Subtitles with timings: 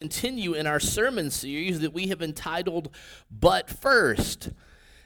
[0.00, 2.88] continue in our sermon series that we have entitled
[3.30, 4.48] But First,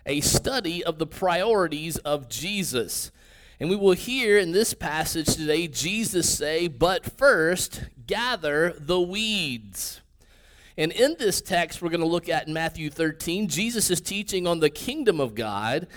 [0.07, 3.11] a study of the priorities of Jesus.
[3.59, 10.01] And we will hear in this passage today Jesus say, But first, gather the weeds.
[10.79, 14.47] And in this text we're going to look at in Matthew 13, Jesus is teaching
[14.47, 15.89] on the kingdom of God,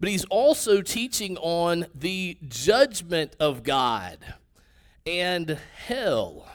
[0.00, 4.16] but he's also teaching on the judgment of God
[5.04, 6.48] and hell.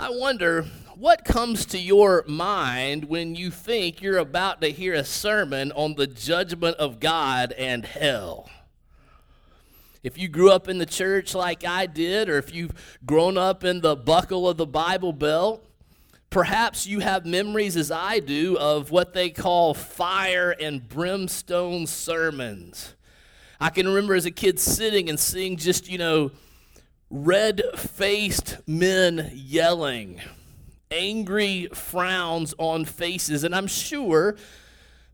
[0.00, 0.64] I wonder
[0.94, 5.92] what comes to your mind when you think you're about to hear a sermon on
[5.94, 8.48] the judgment of God and hell.
[10.02, 12.72] If you grew up in the church like I did, or if you've
[13.04, 15.62] grown up in the buckle of the Bible Belt,
[16.30, 22.94] perhaps you have memories, as I do, of what they call fire and brimstone sermons.
[23.60, 26.30] I can remember as a kid sitting and seeing just, you know,
[27.10, 30.20] red faced men yelling,
[30.90, 33.42] angry frowns on faces.
[33.44, 34.36] And I'm sure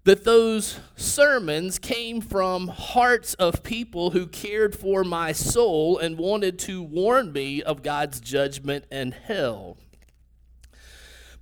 [0.05, 6.61] that those sermons came from hearts of people who cared for my soul and wanted
[6.61, 9.79] to warn me of God's judgment and hell.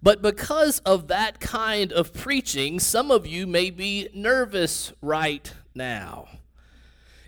[0.03, 6.29] But because of that kind of preaching, some of you may be nervous right now.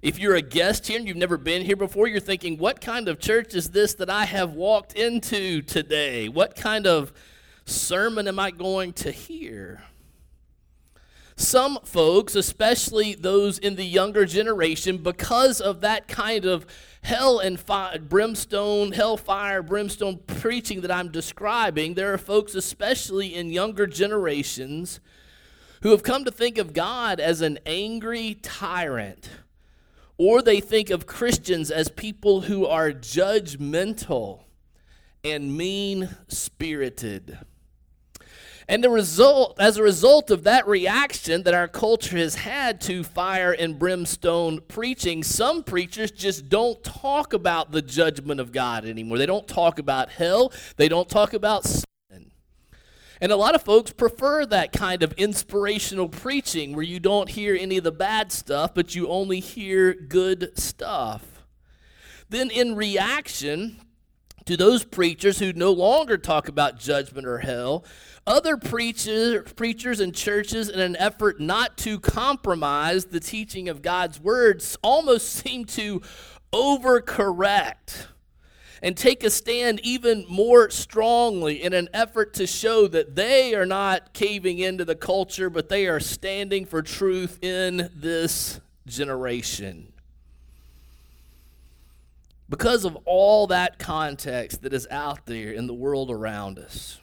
[0.07, 3.09] If you're a guest here and you've never been here before, you're thinking, what kind
[3.09, 6.29] of church is this that I have walked into today?
[6.29, 7.13] What kind of
[7.65, 9.83] sermon am I going to hear?
[11.35, 16.67] Some folks, especially those in the younger generation, because of that kind of
[17.03, 17.61] hell and
[18.09, 25.01] brimstone, hellfire, brimstone preaching that I'm describing, there are folks, especially in younger generations,
[25.83, 29.31] who have come to think of God as an angry tyrant
[30.19, 34.45] or they think of Christians as people who are judgmental
[35.25, 37.39] and mean spirited.
[38.69, 43.05] And the result, as a result of that reaction that our culture has had to
[43.05, 49.19] fire and brimstone preaching, some preachers just don't talk about the judgment of God anymore.
[49.19, 50.53] They don't talk about hell.
[50.77, 51.65] They don't talk about
[53.21, 57.57] and a lot of folks prefer that kind of inspirational preaching where you don't hear
[57.59, 61.45] any of the bad stuff, but you only hear good stuff.
[62.29, 63.81] Then, in reaction
[64.45, 67.85] to those preachers who no longer talk about judgment or hell,
[68.27, 74.21] other preachers, preachers and churches, in an effort not to compromise the teaching of God's
[74.21, 76.03] words, almost seem to
[76.53, 78.07] overcorrect
[78.87, 83.67] and take a stand even more strongly in an effort to show that they are
[83.67, 89.93] not caving into the culture, but they are standing for truth in this generation.
[92.49, 97.01] Because of all that context that is out there in the world around us,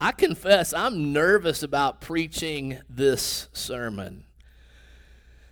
[0.00, 4.24] I confess I'm nervous about preaching this sermon.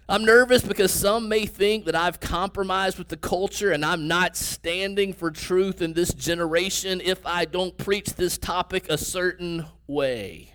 [0.08, 4.36] I'm nervous because some may think that I've compromised with the culture and I'm not
[4.36, 10.52] standing for truth in this generation if I don't preach this topic a certain way.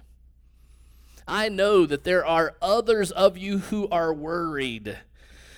[1.27, 4.97] I know that there are others of you who are worried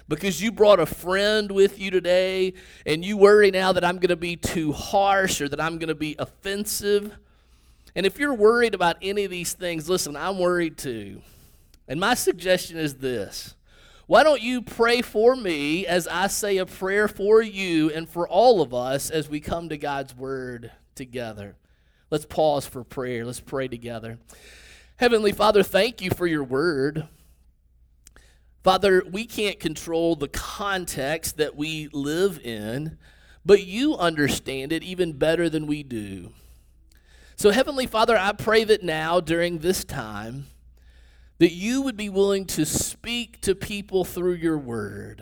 [0.08, 2.54] because you brought a friend with you today
[2.88, 5.90] and you worry now that I'm going to be too harsh or that I'm going
[5.90, 7.16] to be offensive.
[7.96, 11.22] And if you're worried about any of these things, listen, I'm worried too.
[11.88, 13.54] And my suggestion is this
[14.06, 18.28] why don't you pray for me as I say a prayer for you and for
[18.28, 21.56] all of us as we come to God's word together?
[22.10, 23.26] Let's pause for prayer.
[23.26, 24.20] Let's pray together.
[24.98, 27.08] Heavenly Father, thank you for your word.
[28.64, 32.98] Father, we can't control the context that we live in,
[33.46, 36.32] but you understand it even better than we do.
[37.36, 40.46] So, Heavenly Father, I pray that now, during this time,
[41.44, 45.22] that you would be willing to speak to people through your word.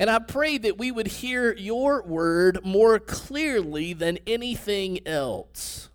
[0.00, 5.90] And I pray that we would hear your word more clearly than anything else.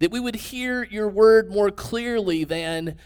[0.00, 2.98] That we would hear your word more clearly than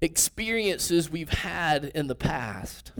[0.00, 2.90] experiences we've had in the past.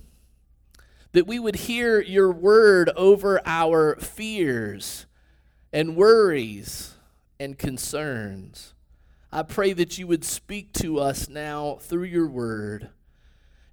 [1.11, 5.07] That we would hear your word over our fears
[5.73, 6.95] and worries
[7.41, 8.75] and concerns.
[9.33, 12.91] I pray that you would speak to us now through your word.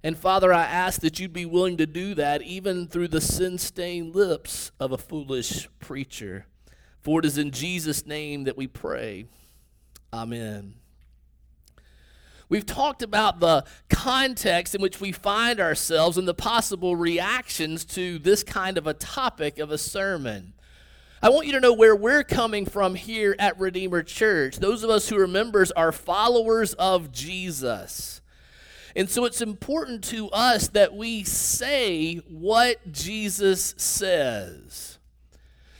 [0.02, 3.58] And Father, I ask that you'd be willing to do that even through the sin
[3.58, 6.46] stained lips of a foolish preacher.
[7.02, 9.26] For it is in Jesus' name that we pray.
[10.12, 10.76] Amen.
[12.48, 18.18] We've talked about the context in which we find ourselves and the possible reactions to
[18.18, 20.54] this kind of a topic of a sermon.
[21.22, 24.56] I want you to know where we're coming from here at Redeemer Church.
[24.56, 28.22] Those of us who are members are followers of Jesus.
[28.96, 34.98] And so it's important to us that we say what Jesus says.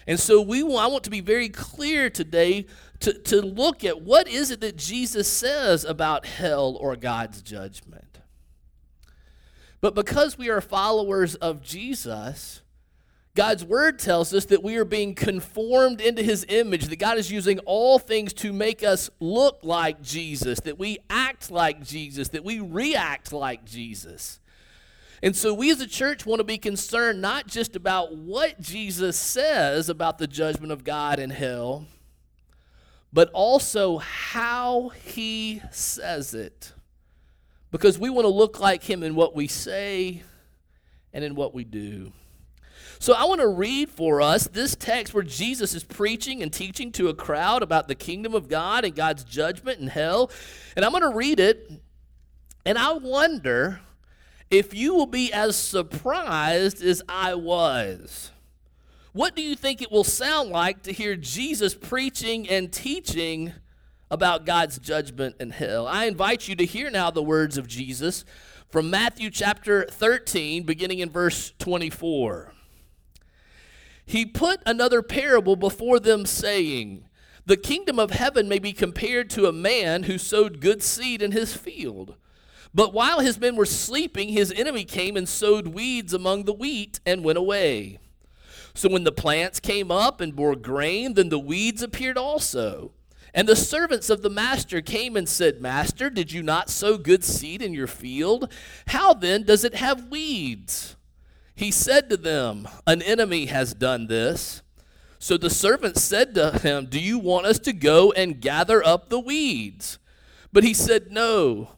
[0.07, 2.67] And so we want, I want to be very clear today
[3.01, 8.19] to, to look at what is it that Jesus says about hell or God's judgment.
[9.81, 12.61] But because we are followers of Jesus,
[13.37, 17.31] God's word tells us that we are being conformed into his image, that God is
[17.31, 22.45] using all things to make us look like Jesus, that we act like Jesus, that
[22.45, 24.41] we react like Jesus.
[25.23, 29.17] And so we as a church want to be concerned not just about what Jesus
[29.17, 31.87] says about the judgment of God and hell,
[33.13, 36.73] but also how he says it.
[37.71, 40.23] Because we want to look like him in what we say
[41.13, 42.13] and in what we do.
[43.01, 46.93] So I want to read for us this text where Jesus is preaching and teaching
[46.93, 50.31] to a crowd about the kingdom of God and God's judgment and hell.
[50.77, 51.73] And I'm going to read it,
[52.67, 53.81] and I wonder
[54.51, 58.33] if you will be as surprised as I was.
[59.13, 63.55] What do you think it will sound like to hear Jesus preaching and teaching
[64.11, 65.89] about God's judgment and hell?
[65.89, 68.27] I invite you to hear now the words of Jesus
[68.69, 72.53] from Matthew chapter 13, beginning in verse 24.
[74.11, 77.05] He put another parable before them, saying,
[77.47, 81.31] The kingdom of heaven may be compared to a man who sowed good seed in
[81.31, 82.17] his field.
[82.75, 86.99] But while his men were sleeping, his enemy came and sowed weeds among the wheat
[87.07, 88.01] and went away.
[88.75, 92.91] So when the plants came up and bore grain, then the weeds appeared also.
[93.33, 97.23] And the servants of the master came and said, Master, did you not sow good
[97.23, 98.53] seed in your field?
[98.89, 100.97] How then does it have weeds?
[101.61, 104.63] He said to them, An enemy has done this.
[105.19, 109.11] So the servants said to him, Do you want us to go and gather up
[109.11, 109.99] the weeds?
[110.55, 111.73] But he said, No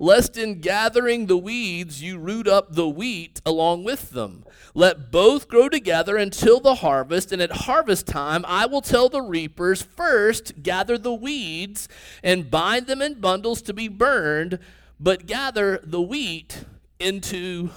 [0.00, 4.44] lest in gathering the weeds you root up the wheat along with them.
[4.74, 9.22] Let both grow together until the harvest, and at harvest time I will tell the
[9.22, 11.88] reapers first gather the weeds
[12.22, 14.58] and bind them in bundles to be burned,
[15.00, 16.64] but gather the wheat
[16.98, 17.70] into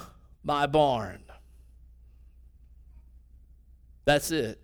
[0.44, 1.22] my barn.
[4.04, 4.60] That's it.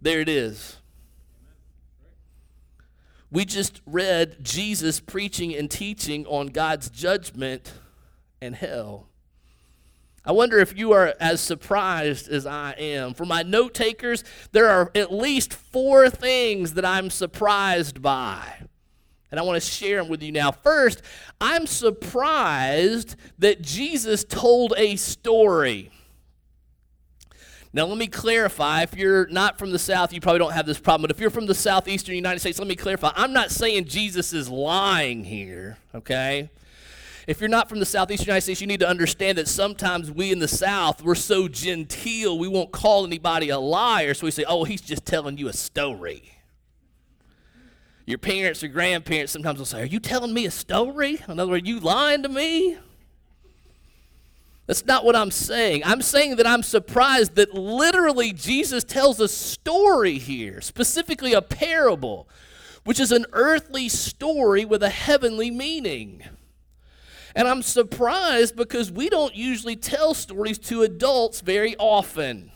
[0.00, 0.76] There it is.
[3.30, 7.72] We just read Jesus preaching and teaching on God's judgment
[8.40, 9.08] and hell.
[10.24, 13.14] I wonder if you are as surprised as I am.
[13.14, 18.44] For my note takers, there are at least four things that I'm surprised by.
[19.30, 20.50] And I want to share them with you now.
[20.50, 21.02] First,
[21.40, 25.90] I'm surprised that Jesus told a story.
[27.76, 28.84] Now, let me clarify.
[28.84, 31.02] If you're not from the South, you probably don't have this problem.
[31.02, 33.12] But if you're from the Southeastern United States, let me clarify.
[33.14, 36.48] I'm not saying Jesus is lying here, okay?
[37.26, 40.32] If you're not from the Southeastern United States, you need to understand that sometimes we
[40.32, 44.14] in the South, we're so genteel, we won't call anybody a liar.
[44.14, 46.32] So we say, oh, he's just telling you a story.
[48.06, 51.18] Your parents or grandparents sometimes will say, Are you telling me a story?
[51.28, 52.78] In other words, you lying to me?
[54.66, 55.82] That's not what I'm saying.
[55.84, 62.28] I'm saying that I'm surprised that literally Jesus tells a story here, specifically a parable,
[62.84, 66.22] which is an earthly story with a heavenly meaning.
[67.36, 72.50] And I'm surprised because we don't usually tell stories to adults very often.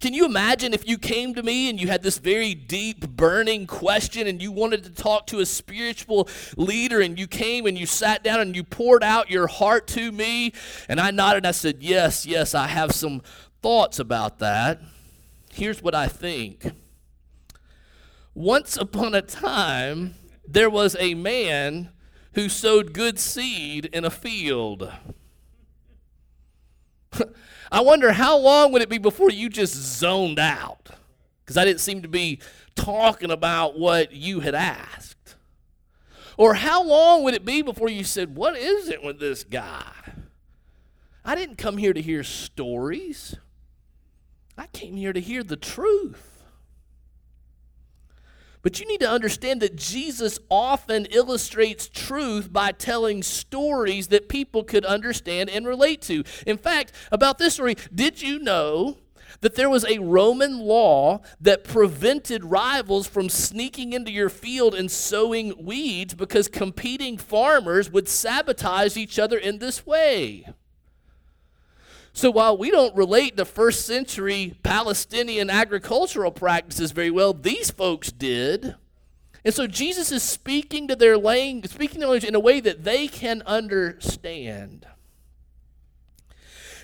[0.00, 3.66] Can you imagine if you came to me and you had this very deep, burning
[3.66, 7.86] question and you wanted to talk to a spiritual leader and you came and you
[7.86, 10.52] sat down and you poured out your heart to me?
[10.88, 13.22] And I nodded and I said, Yes, yes, I have some
[13.62, 14.80] thoughts about that.
[15.52, 16.72] Here's what I think.
[18.34, 20.14] Once upon a time,
[20.46, 21.88] there was a man
[22.34, 24.92] who sowed good seed in a field.
[27.72, 30.90] I wonder how long would it be before you just zoned out?
[31.44, 32.40] Because I didn't seem to be
[32.74, 35.36] talking about what you had asked.
[36.36, 39.92] Or how long would it be before you said, What is it with this guy?
[41.24, 43.34] I didn't come here to hear stories,
[44.56, 46.35] I came here to hear the truth.
[48.66, 54.64] But you need to understand that Jesus often illustrates truth by telling stories that people
[54.64, 56.24] could understand and relate to.
[56.48, 58.98] In fact, about this story, did you know
[59.40, 64.90] that there was a Roman law that prevented rivals from sneaking into your field and
[64.90, 70.44] sowing weeds because competing farmers would sabotage each other in this way?
[72.16, 78.10] So while we don't relate to first century Palestinian agricultural practices very well, these folks
[78.10, 78.74] did.
[79.44, 83.06] And so Jesus is speaking to their language, speaking language in a way that they
[83.06, 84.86] can understand.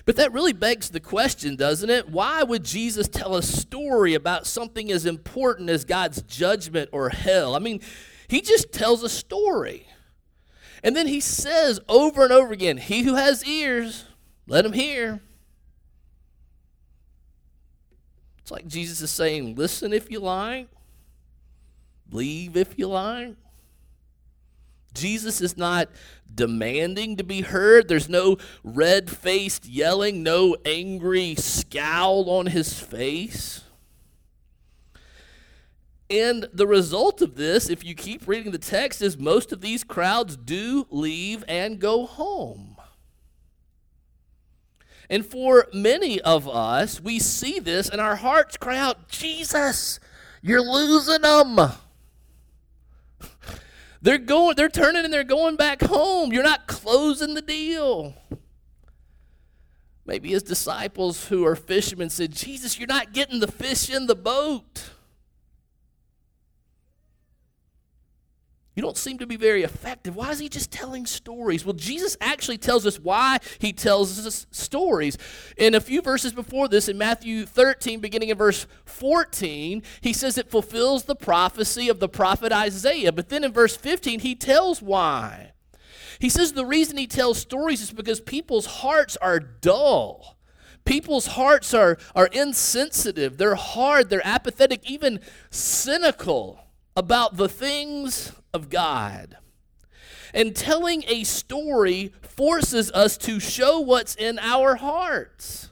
[0.05, 2.09] But that really begs the question, doesn't it?
[2.09, 7.55] Why would Jesus tell a story about something as important as God's judgment or hell?
[7.55, 7.81] I mean,
[8.27, 9.87] he just tells a story.
[10.83, 14.05] And then he says over and over again, He who has ears,
[14.47, 15.21] let them hear.
[18.39, 20.67] It's like Jesus is saying, listen if you like,
[22.09, 23.35] believe if you like.
[24.93, 25.89] Jesus is not
[26.33, 27.87] demanding to be heard.
[27.87, 33.61] There's no red faced yelling, no angry scowl on his face.
[36.09, 39.83] And the result of this, if you keep reading the text, is most of these
[39.83, 42.72] crowds do leave and go home.
[45.09, 49.99] And for many of us, we see this and our hearts cry out, Jesus,
[50.41, 51.59] you're losing them.
[54.01, 56.33] They're going, they're turning and they're going back home.
[56.33, 58.13] You're not closing the deal.
[60.05, 64.15] Maybe his disciples who are fishermen said, Jesus, you're not getting the fish in the
[64.15, 64.89] boat.
[68.75, 70.15] You don't seem to be very effective.
[70.15, 71.63] Why is he just telling stories?
[71.63, 75.15] Well, Jesus actually tells us why he tells us stories.
[75.57, 80.39] In a few verses before this, in Matthew 13, beginning in verse 14, he says
[80.39, 83.11] it fulfills the prophecy of the prophet Isaiah.
[83.11, 85.51] But then in verse 15, he tells why.
[86.17, 90.39] He says the reason he tells stories is because people's hearts are dull.
[90.83, 96.59] People's hearts are, are insensitive, they're hard, they're apathetic, even cynical
[96.95, 99.37] about the things of God.
[100.33, 105.69] And telling a story forces us to show what's in our hearts.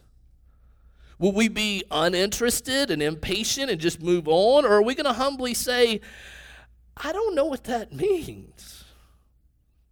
[1.17, 4.65] Will we be uninterested and impatient and just move on?
[4.65, 6.01] Or are we going to humbly say,
[6.97, 8.83] I don't know what that means?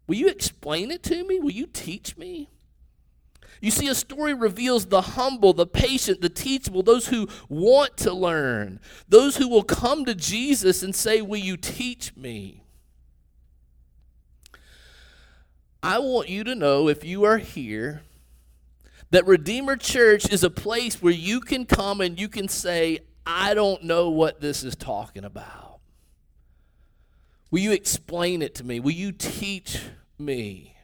[0.08, 1.40] Will you explain it to me?
[1.40, 2.50] Will you teach me?
[3.62, 8.14] You see, a story reveals the humble, the patient, the teachable, those who want to
[8.14, 12.64] learn, those who will come to Jesus and say, Will you teach me?
[15.82, 18.04] I want you to know if you are here
[19.12, 23.54] that Redeemer Church is a place where you can come and you can say, I
[23.54, 25.80] don't know what this is talking about.
[27.52, 28.80] Will you explain it to me?
[28.80, 29.82] Will you teach
[30.18, 30.76] me?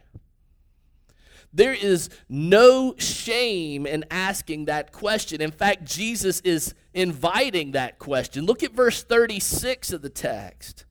[1.56, 5.40] There is no shame in asking that question.
[5.40, 8.46] In fact, Jesus is inviting that question.
[8.46, 10.86] Look at verse 36 of the text.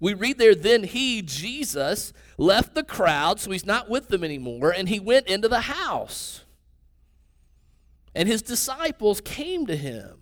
[0.00, 4.70] We read there, then he, Jesus, left the crowd, so he's not with them anymore,
[4.70, 6.44] and he went into the house.
[8.14, 10.17] And his disciples came to him.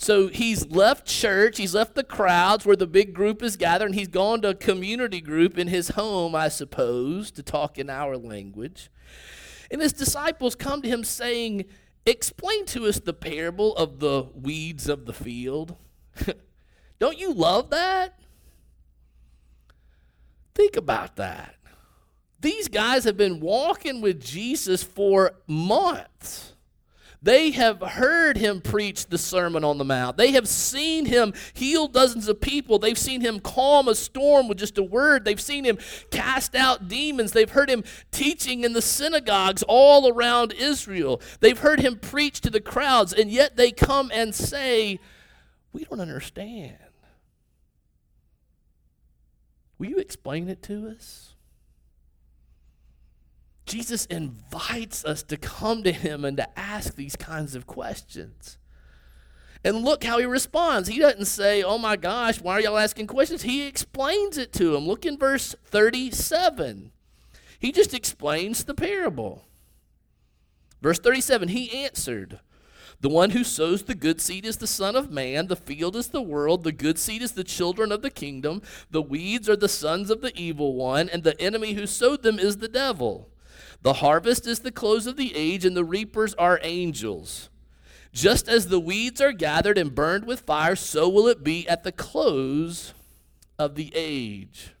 [0.00, 3.94] So he's left church, he's left the crowds where the big group is gathered, and
[3.94, 8.16] he's gone to a community group in his home, I suppose, to talk in our
[8.16, 8.90] language.
[9.70, 11.66] And his disciples come to him saying,
[12.06, 15.76] Explain to us the parable of the weeds of the field.
[16.98, 18.18] Don't you love that?
[20.54, 21.56] Think about that.
[22.40, 26.54] These guys have been walking with Jesus for months.
[27.22, 30.16] They have heard him preach the Sermon on the Mount.
[30.16, 32.78] They have seen him heal dozens of people.
[32.78, 35.26] They've seen him calm a storm with just a word.
[35.26, 35.78] They've seen him
[36.10, 37.32] cast out demons.
[37.32, 41.20] They've heard him teaching in the synagogues all around Israel.
[41.40, 44.98] They've heard him preach to the crowds, and yet they come and say,
[45.72, 46.78] We don't understand.
[49.78, 51.29] Will you explain it to us?
[53.70, 58.58] Jesus invites us to come to him and to ask these kinds of questions.
[59.62, 60.88] And look how he responds.
[60.88, 63.42] He doesn't say, Oh my gosh, why are y'all asking questions?
[63.42, 64.88] He explains it to him.
[64.88, 66.90] Look in verse 37.
[67.60, 69.44] He just explains the parable.
[70.82, 72.40] Verse 37 He answered,
[73.00, 76.08] The one who sows the good seed is the Son of Man, the field is
[76.08, 79.68] the world, the good seed is the children of the kingdom, the weeds are the
[79.68, 83.30] sons of the evil one, and the enemy who sowed them is the devil.
[83.82, 87.48] The harvest is the close of the age, and the reapers are angels.
[88.12, 91.84] Just as the weeds are gathered and burned with fire, so will it be at
[91.84, 92.92] the close
[93.58, 94.74] of the age.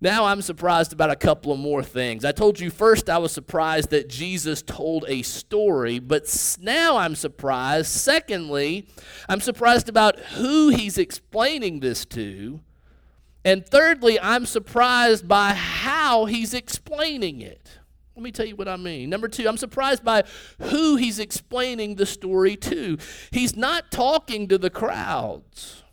[0.00, 2.24] Now I'm surprised about a couple of more things.
[2.24, 7.14] I told you first I was surprised that Jesus told a story, but now I'm
[7.14, 7.88] surprised.
[7.88, 8.86] Secondly,
[9.28, 12.60] I'm surprised about who he's explaining this to.
[13.46, 17.78] And thirdly, I'm surprised by how he's explaining it.
[18.16, 19.08] Let me tell you what I mean.
[19.08, 20.24] Number two, I'm surprised by
[20.62, 22.98] who he's explaining the story to.
[23.30, 25.84] He's not talking to the crowds.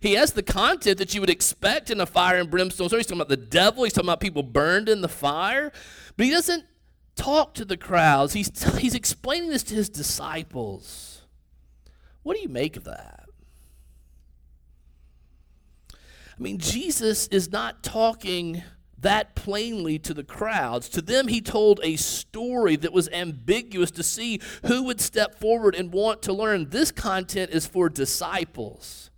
[0.00, 3.00] He has the content that you would expect in a fire and brimstone story.
[3.00, 5.72] He's talking about the devil, he's talking about people burned in the fire,
[6.16, 6.64] but he doesn't
[7.16, 8.34] talk to the crowds.
[8.34, 11.22] He's, he's explaining this to his disciples.
[12.22, 13.29] What do you make of that?
[16.40, 18.62] I mean, Jesus is not talking
[18.98, 20.88] that plainly to the crowds.
[20.90, 25.74] To them, he told a story that was ambiguous to see who would step forward
[25.74, 26.70] and want to learn.
[26.70, 29.10] This content is for disciples,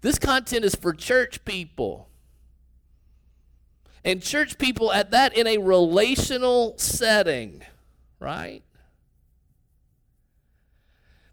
[0.00, 2.08] this content is for church people.
[4.04, 7.62] And church people at that in a relational setting,
[8.20, 8.62] right?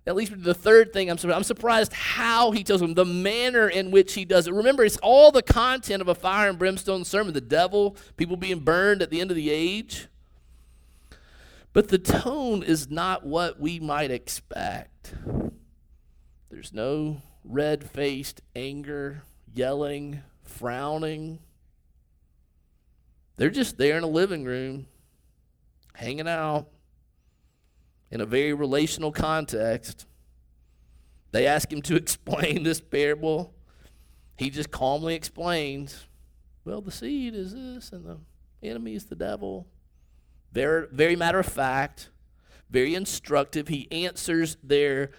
[0.06, 3.70] At least the third thing I'm surprised, I'm surprised how he tells them, the manner
[3.70, 4.54] in which he does it.
[4.54, 8.60] Remember, it's all the content of a fire and brimstone sermon the devil, people being
[8.60, 10.10] burned at the end of the age.
[11.72, 15.16] But the tone is not what we might expect.
[16.50, 21.40] There's no red faced anger, yelling, frowning.
[23.38, 24.88] They're just there in a living room,
[25.94, 26.68] hanging out
[28.14, 30.06] in a very relational context.
[31.32, 33.56] They ask him to explain this parable.
[34.38, 36.06] He just calmly explains,
[36.64, 38.18] well, the seed is this, and the
[38.62, 39.68] enemy is the devil.
[40.52, 42.12] Very, very matter of fact,
[42.70, 43.68] very instructive.
[43.68, 45.10] He answers their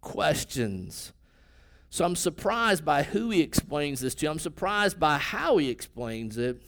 [0.00, 1.12] questions.
[1.88, 4.26] So I'm surprised by who he explains this to.
[4.26, 6.60] I'm surprised by how he explains it.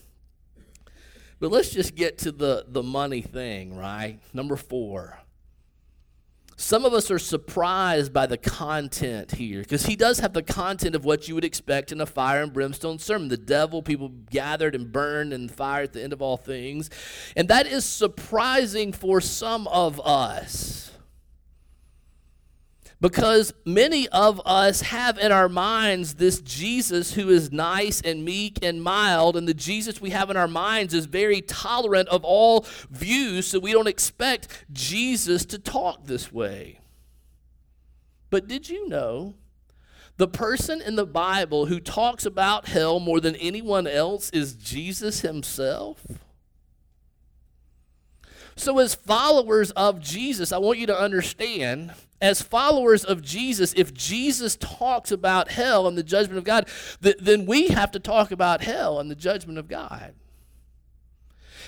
[1.40, 4.20] But let's just get to the, the money thing, right?
[4.32, 5.18] Number four.
[6.56, 10.94] Some of us are surprised by the content here because he does have the content
[10.94, 13.28] of what you would expect in a fire and brimstone sermon.
[13.28, 16.90] The devil, people gathered and burned in fire at the end of all things.
[17.36, 20.91] And that is surprising for some of us.
[23.02, 28.64] Because many of us have in our minds this Jesus who is nice and meek
[28.64, 32.64] and mild, and the Jesus we have in our minds is very tolerant of all
[32.90, 36.78] views, so we don't expect Jesus to talk this way.
[38.30, 39.34] But did you know
[40.16, 45.22] the person in the Bible who talks about hell more than anyone else is Jesus
[45.22, 46.06] himself?
[48.54, 53.92] So, as followers of Jesus, I want you to understand as followers of Jesus, if
[53.92, 56.68] Jesus talks about hell and the judgment of God,
[57.02, 60.14] th- then we have to talk about hell and the judgment of God.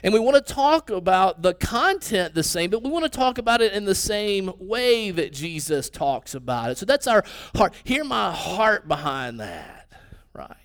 [0.04, 3.38] And we want to talk about the content the same, but we want to talk
[3.38, 6.78] about it in the same way that Jesus talks about it.
[6.78, 7.24] So that's our
[7.56, 7.74] heart.
[7.82, 9.90] Hear my heart behind that,
[10.32, 10.56] right?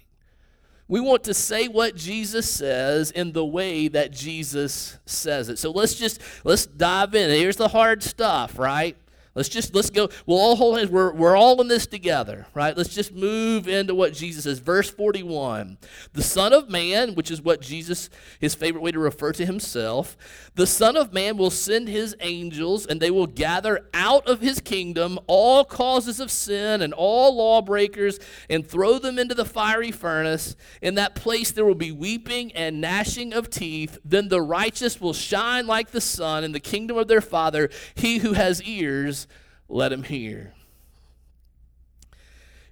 [0.88, 5.58] We want to say what Jesus says in the way that Jesus says it.
[5.58, 7.30] So let's just let's dive in.
[7.30, 8.96] Here's the hard stuff, right?
[9.36, 10.10] Let's just let's go.
[10.26, 10.90] We'll all hold hands.
[10.90, 12.76] We're, we're all in this together, right?
[12.76, 14.60] Let's just move into what Jesus says.
[14.60, 15.78] Verse 41.
[16.14, 20.18] The Son of Man, which is what Jesus, his favorite way to refer to himself,
[20.56, 24.60] the Son of Man will send his angels, and they will gather out of his
[24.60, 30.56] kingdom all causes of sin and all lawbreakers, and throw them into the fiery furnace.
[30.82, 34.00] In that place there will be weeping and gnashing of teeth.
[34.04, 37.70] Then the righteous will shine like the sun in the kingdom of their Father.
[37.96, 39.28] He who has ears,
[39.70, 40.54] let him hear.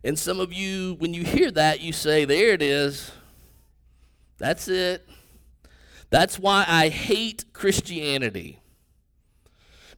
[0.03, 3.11] And some of you, when you hear that, you say, There it is.
[4.37, 5.07] That's it.
[6.09, 8.59] That's why I hate Christianity.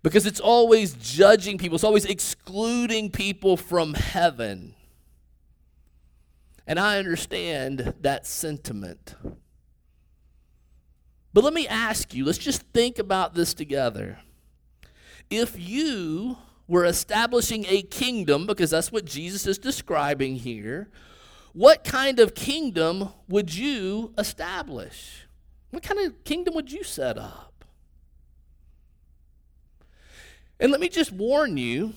[0.02, 4.74] Because it's always judging people, it's always excluding people from heaven.
[6.66, 9.16] And I understand that sentiment.
[11.34, 14.20] But let me ask you, let's just think about this together.
[15.30, 16.38] If you
[16.70, 20.90] were establishing a kingdom, because that's what Jesus is describing here,
[21.52, 25.28] what kind of kingdom would you establish?
[25.72, 27.66] What kind of kingdom would you set up?
[30.60, 31.94] And let me just warn you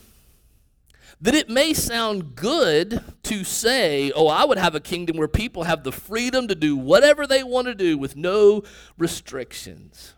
[1.20, 5.64] that it may sound good to say, oh, I would have a kingdom where people
[5.64, 8.62] have the freedom to do whatever they want to do with no
[8.98, 10.14] restrictions.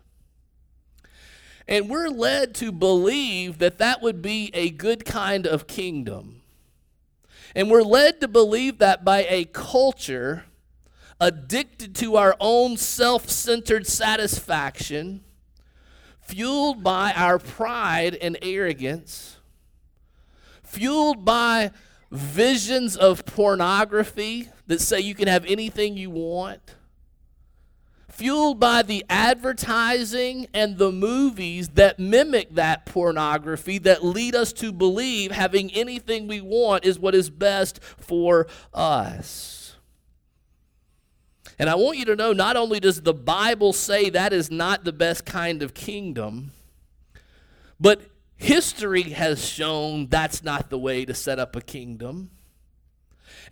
[1.67, 6.41] And we're led to believe that that would be a good kind of kingdom.
[7.55, 10.45] And we're led to believe that by a culture
[11.19, 15.23] addicted to our own self centered satisfaction,
[16.21, 19.37] fueled by our pride and arrogance,
[20.61, 21.71] fueled by
[22.11, 26.75] visions of pornography that say you can have anything you want
[28.09, 34.71] fueled by the advertising and the movies that mimic that pornography that lead us to
[34.71, 39.75] believe having anything we want is what is best for us.
[41.57, 44.83] And I want you to know not only does the Bible say that is not
[44.83, 46.51] the best kind of kingdom,
[47.79, 48.01] but
[48.35, 52.29] history has shown that's not the way to set up a kingdom.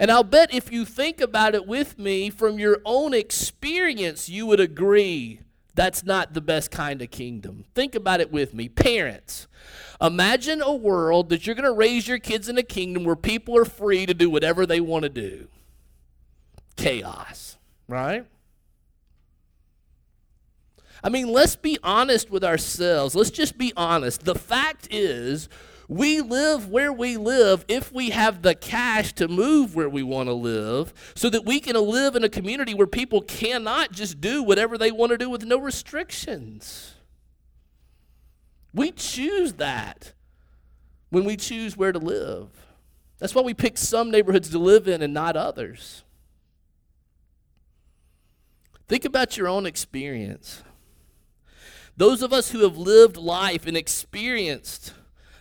[0.04, 4.46] And I'll bet if you think about it with me from your own experience, you
[4.46, 5.40] would agree
[5.76, 7.64] that's not the best kind of kingdom.
[7.74, 8.68] Think about it with me.
[8.68, 9.48] Parents,
[10.02, 13.58] imagine a world that you're going to raise your kids in a kingdom where people
[13.58, 15.48] are free to do whatever they want to do.
[16.76, 17.56] Chaos,
[17.88, 18.26] right?
[21.02, 23.16] I mean, let's be honest with ourselves.
[23.16, 24.26] Let's just be honest.
[24.26, 25.48] The fact is,
[25.88, 30.30] we live where we live if we have the cash to move where we want
[30.30, 34.42] to live so that we can live in a community where people cannot just do
[34.44, 36.94] whatever they want to do with no restrictions.
[38.74, 40.14] We choose that
[41.10, 42.50] when we choose where to live.
[43.20, 46.04] That's why we pick some neighborhoods to live in and not others.
[48.88, 50.64] Think about your own experience.
[51.96, 54.94] Those of us who have lived life and experienced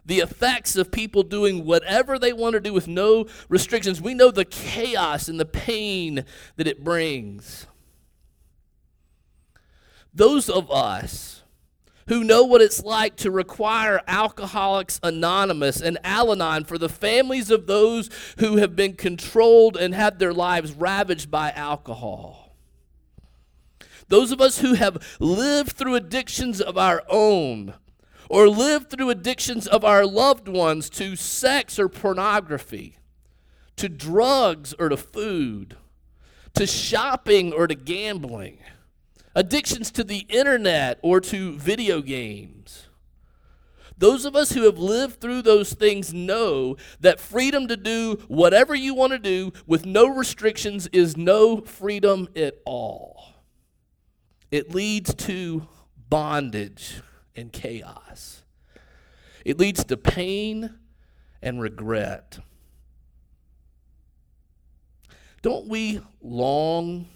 [0.05, 4.01] the effects of people doing whatever they want to do with no restrictions.
[4.01, 6.25] We know the chaos and the pain
[6.57, 7.67] that it brings.
[10.15, 11.43] Those of us
[12.09, 17.51] who know what it's like to require Alcoholics Anonymous and Al Anon for the families
[17.51, 22.57] of those who have been controlled and had their lives ravaged by alcohol.
[24.09, 27.75] Those of us who have lived through addictions of our own
[28.33, 32.97] or live through addictions of our loved ones to sex or pornography,
[33.77, 35.77] to drugs or to food,
[36.55, 38.57] to shopping or to gambling,
[39.35, 42.89] addictions to the internet or to video games.
[43.99, 48.75] Those of us who have lived through those things know that freedom to do whatever
[48.75, 53.35] you want to do with no restrictions is no freedom at all.
[54.51, 55.69] It leads to
[56.09, 57.03] bondage
[57.37, 58.43] and chaos.
[59.45, 60.75] It leads to pain
[61.43, 62.39] and regret.
[65.43, 67.09] Don't we long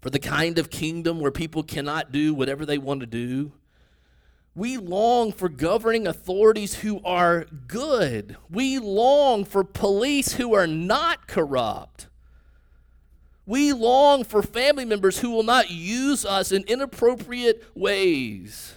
[0.00, 3.52] for the kind of kingdom where people cannot do whatever they want to do?
[4.56, 8.36] We long for governing authorities who are good.
[8.50, 12.08] We long for police who are not corrupt.
[13.46, 18.74] We long for family members who will not use us in inappropriate ways.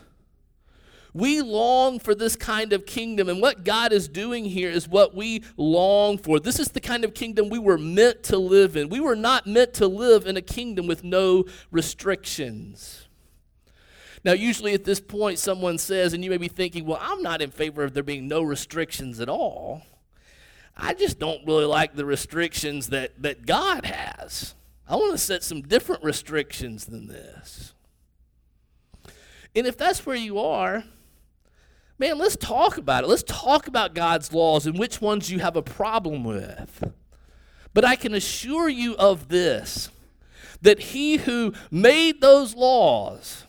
[1.13, 5.13] We long for this kind of kingdom, and what God is doing here is what
[5.13, 6.39] we long for.
[6.39, 8.89] This is the kind of kingdom we were meant to live in.
[8.89, 13.08] We were not meant to live in a kingdom with no restrictions.
[14.26, 17.41] Now, usually at this point, someone says, and you may be thinking, well, I'm not
[17.41, 19.84] in favor of there being no restrictions at all.
[20.76, 24.56] I just don't really like the restrictions that, that God has.
[24.88, 27.73] I want to set some different restrictions than this.
[29.56, 30.84] And if that's where you are,
[32.03, 33.07] man, let's talk about it.
[33.07, 36.91] Let's talk about God's laws and which ones you have a problem with.
[37.73, 39.89] But I can assure you of this
[40.61, 43.45] that he who made those laws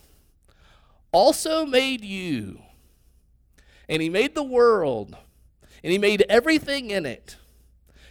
[1.11, 2.61] also made you.
[3.89, 5.17] And he made the world.
[5.83, 7.35] And he made everything in it.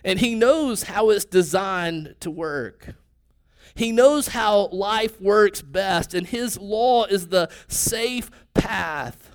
[0.05, 2.95] And he knows how it's designed to work.
[3.75, 6.13] He knows how life works best.
[6.13, 9.34] And his law is the safe path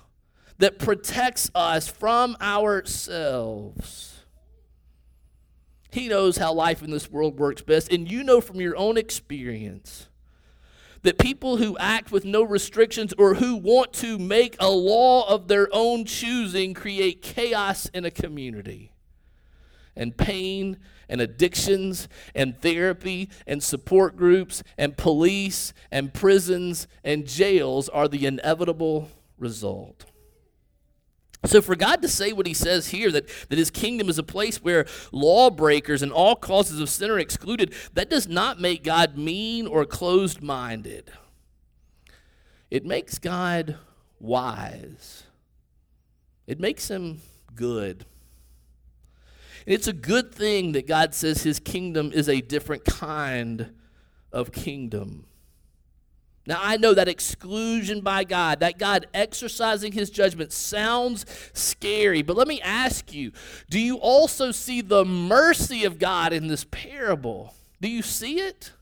[0.60, 4.20] that protects us from ourselves.
[5.90, 8.96] He knows how life in this world works best, and you know from your own
[8.96, 10.08] experience
[11.02, 15.48] that people who act with no restrictions or who want to make a law of
[15.48, 18.92] their own choosing create chaos in a community.
[19.96, 20.76] And pain
[21.08, 28.26] and addictions and therapy and support groups and police and prisons and jails are the
[28.26, 30.04] inevitable result.
[31.46, 34.22] So, for God to say what he says here, that, that his kingdom is a
[34.22, 39.16] place where lawbreakers and all causes of sin are excluded, that does not make God
[39.16, 41.10] mean or closed minded.
[42.70, 43.78] It makes God
[44.18, 45.24] wise,
[46.46, 47.22] it makes him
[47.54, 48.04] good.
[49.66, 53.74] And it's a good thing that God says his kingdom is a different kind
[54.32, 55.26] of kingdom.
[56.46, 62.36] Now, I know that exclusion by God, that God exercising his judgment, sounds scary, but
[62.36, 63.32] let me ask you
[63.68, 67.54] do you also see the mercy of God in this parable?
[67.80, 68.72] Do you see it?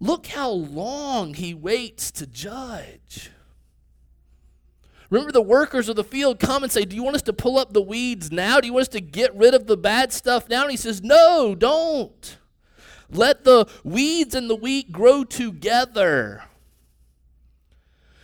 [0.00, 3.30] look how long he waits to judge.
[5.10, 7.58] Remember, the workers of the field come and say, Do you want us to pull
[7.58, 8.60] up the weeds now?
[8.60, 10.62] Do you want us to get rid of the bad stuff now?
[10.62, 12.38] And he says, No, don't.
[13.10, 16.44] Let the weeds and the wheat grow together.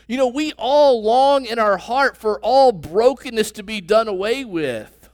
[0.06, 4.44] You know, we all long in our heart for all brokenness to be done away
[4.44, 5.08] with.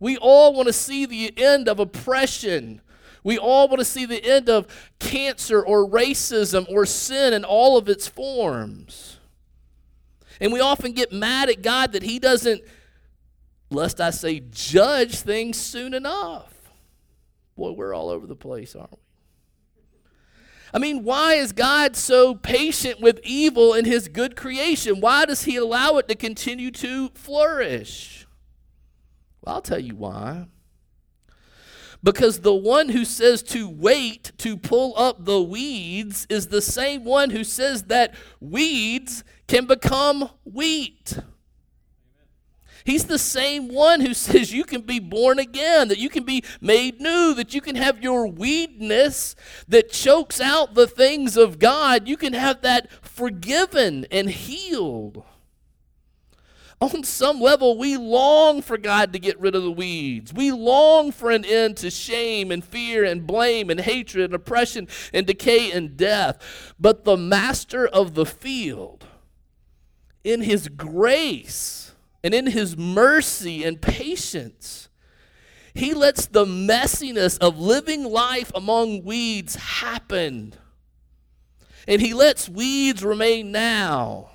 [0.00, 2.82] We all want to see the end of oppression.
[3.24, 4.66] We all want to see the end of
[4.98, 9.18] cancer or racism or sin in all of its forms.
[10.40, 12.62] And we often get mad at God that He doesn't,
[13.70, 16.57] lest I say, judge things soon enough.
[17.58, 18.98] Boy, we're all over the place, aren't we?
[20.72, 25.00] I mean, why is God so patient with evil in his good creation?
[25.00, 28.28] Why does he allow it to continue to flourish?
[29.42, 30.46] Well, I'll tell you why.
[32.00, 37.02] Because the one who says to wait to pull up the weeds is the same
[37.02, 41.18] one who says that weeds can become wheat.
[42.88, 46.42] He's the same one who says you can be born again, that you can be
[46.58, 49.36] made new, that you can have your weedness
[49.68, 52.08] that chokes out the things of God.
[52.08, 55.22] You can have that forgiven and healed.
[56.80, 60.32] On some level, we long for God to get rid of the weeds.
[60.32, 64.88] We long for an end to shame and fear and blame and hatred and oppression
[65.12, 66.74] and decay and death.
[66.80, 69.04] But the master of the field,
[70.24, 71.88] in his grace
[72.22, 74.88] and in his mercy and patience,
[75.74, 80.54] he lets the messiness of living life among weeds happen.
[81.86, 84.32] And he lets weeds remain now.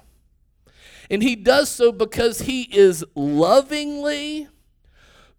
[1.09, 4.47] And he does so because he is lovingly,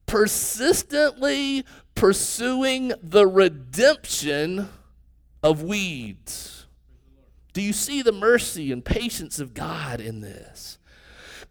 [0.07, 4.69] persistently pursuing the redemption
[5.43, 6.67] of weeds.
[7.53, 10.79] Do you see the mercy and patience of God in this?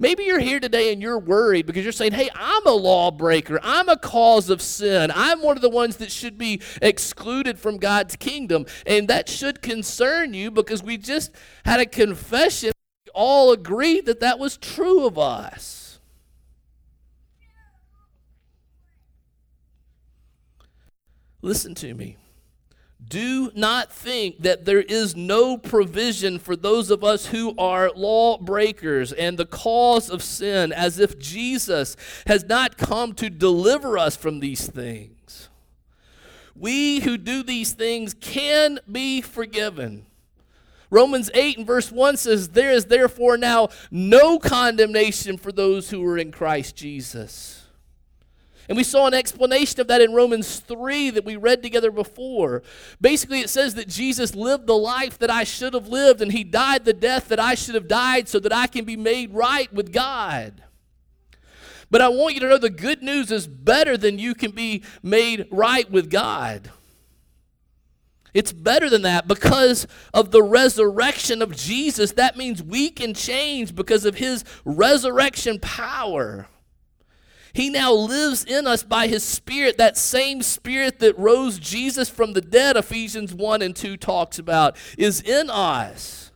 [0.04, 3.58] Maybe you're here today and you're worried because you're saying, hey, I'm a lawbreaker.
[3.64, 5.14] I'm a cause of sin.
[5.16, 8.66] I'm one of the ones that should be excluded from God's kingdom.
[8.86, 11.32] And that should concern you because we just
[11.64, 12.74] had a confession.
[13.06, 16.02] We all agreed that that was true of us.
[21.42, 22.18] Listen to me.
[23.14, 29.14] Do not think that there is no provision for those of us who are lawbreakers
[29.14, 31.96] and the cause of sin, as if Jesus
[32.26, 35.50] has not come to deliver us from these things.
[36.56, 40.08] We who do these things can be forgiven.
[40.90, 46.04] Romans 8 and verse 1 says, There is therefore now no condemnation for those who
[46.04, 47.63] are in Christ Jesus.
[48.70, 52.64] And we saw an explanation of that in Romans 3 that we read together before.
[53.02, 56.44] Basically, it says that Jesus lived the life that I should have lived, and he
[56.44, 59.72] died the death that I should have died so that I can be made right
[59.74, 60.64] with God.
[61.92, 64.84] But I want you to know the good news is better than you can be
[65.04, 66.72] made right with God.
[68.34, 72.14] It's better than that because of the resurrection of Jesus.
[72.14, 76.48] That means we can change because of his resurrection power.
[77.54, 82.34] He now lives in us by his spirit, that same spirit that rose Jesus from
[82.34, 86.32] the dead, Ephesians 1 and 2 talks about, is in us.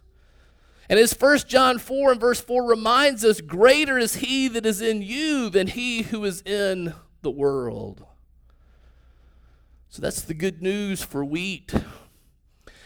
[0.89, 4.79] And as 1 John 4 and verse 4 reminds us, greater is he that is
[4.79, 8.05] in you than he who is in the world.
[9.89, 11.73] So that's the good news for wheat.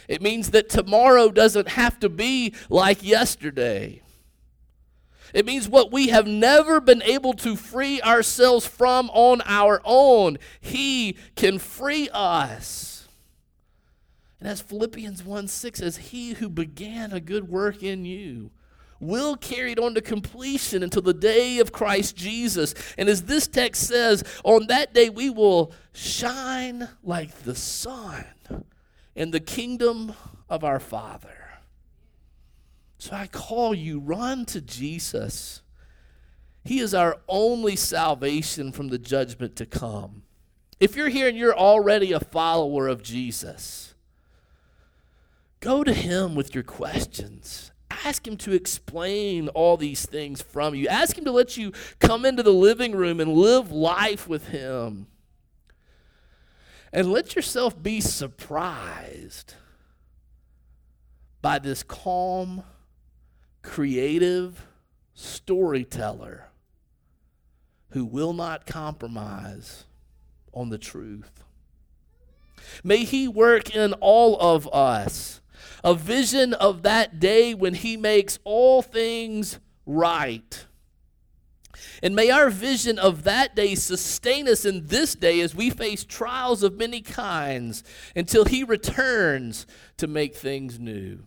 [0.08, 4.01] It means that tomorrow doesn't have to be like yesterday.
[5.34, 10.38] It means what we have never been able to free ourselves from on our own.
[10.60, 13.08] He can free us.
[14.40, 18.52] And as Philippians 1 6 says, He who began a good work in you
[19.00, 22.74] will carry it on to completion until the day of Christ Jesus.
[22.98, 28.26] And as this text says, on that day we will shine like the sun
[29.16, 30.14] in the kingdom
[30.50, 31.41] of our Father.
[33.02, 35.64] So I call you, run to Jesus.
[36.64, 40.22] He is our only salvation from the judgment to come.
[40.80, 43.96] If you're here and you're already a follower of Jesus,
[45.62, 47.72] go to him with your questions.
[47.90, 50.88] Ask him to explain all these things from you.
[50.88, 55.08] Ask him to let you come into the living room and live life with him.
[56.94, 59.56] And let yourself be surprised
[61.42, 62.64] by this calm,
[63.62, 64.68] creative
[65.14, 66.46] storyteller
[67.92, 69.86] who will not compromise
[70.54, 71.44] on the truth.
[72.84, 75.42] May He work in all of us
[75.84, 80.66] a vision of that day when He makes all things right.
[82.04, 86.04] And may our vision of that day sustain us in this day as we face
[86.04, 87.84] trials of many kinds
[88.16, 89.66] until He returns
[89.98, 91.20] to make things new.